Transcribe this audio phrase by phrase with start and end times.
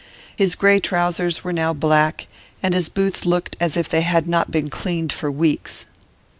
[0.35, 2.25] His grey trousers were now black,
[2.63, 5.85] and his boots looked as if they had not been cleaned for weeks.